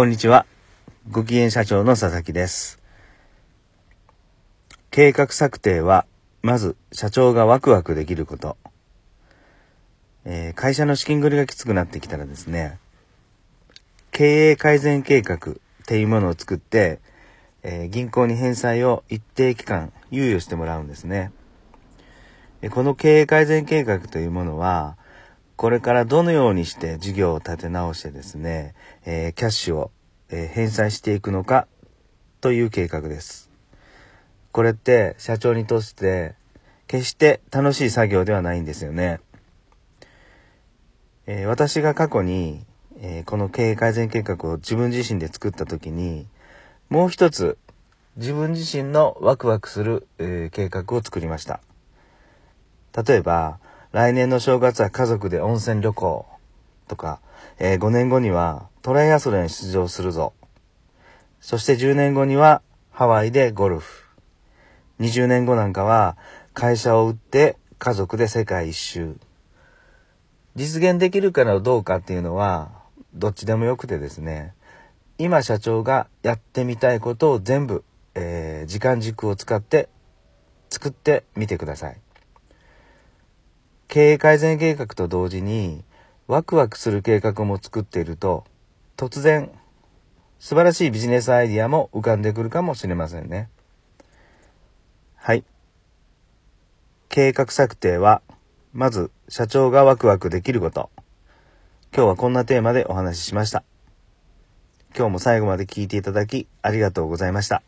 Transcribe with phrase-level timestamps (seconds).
[0.00, 0.46] こんにちは。
[1.10, 2.80] ご機嫌社長の佐々木です。
[4.90, 6.06] 計画策定は、
[6.40, 8.56] まず社長がワクワクできること。
[10.24, 12.78] えー会社の資金繰りがきつくなってきたらですね、
[14.10, 15.38] 経営改善計画っ
[15.84, 17.00] ていうものを作って、
[17.62, 21.30] えー銀行に返済を一定期間猶予してもらうんですね。
[22.70, 24.96] この経営改善計画というものは、
[25.60, 28.74] これからどのようにして事業を立て直してですね、
[29.04, 29.90] えーキャッシュを、
[30.30, 31.68] えー返済していくのか
[32.40, 33.50] という計画です。
[34.52, 36.34] これって社長にとって
[36.86, 39.20] 決して楽しい作業ではないんですよね。
[41.26, 42.64] えー私が過去に、
[43.02, 46.26] えこの経営改善計画を自分自身で作った時に、
[46.88, 47.58] もう一つ
[48.16, 51.60] 自分自身のワクワクする、え計画を作りました。
[53.06, 53.58] 例えば、
[53.92, 56.26] 来年の正月は家族で温泉旅行
[56.86, 57.20] とか、
[57.58, 60.32] え5年後にはトライアスロンに出場するぞ。
[61.40, 64.04] そして10年後にはハワイでゴルフ。
[65.00, 66.16] 20年後なんかは
[66.54, 69.16] 会社を売って家族で世界一周。
[70.54, 72.70] 実現できるかどうかっていうのは
[73.14, 74.54] どっちでもよくてですね、
[75.18, 77.82] 今社長がやってみたいことを全部、
[78.14, 79.88] えー時間軸を使って
[80.68, 82.00] 作ってみてください。
[83.90, 85.82] 経営改善計画と同時に
[86.28, 88.44] ワクワクする計画も作っていると
[88.96, 89.50] 突然
[90.38, 93.50] 素晴らしいビジネスアイディアも浮かんでくるかもしれませんね。
[95.16, 95.42] はい。
[97.08, 98.22] 計画策定は
[98.72, 100.88] まず社長がワクワクできること。
[101.92, 103.64] 今日はこんなテーマでお話ししました。
[104.96, 107.64] 今日も最後まで聞いていただきありがとうございました。